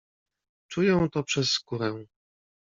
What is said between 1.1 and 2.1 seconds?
to przez skórę."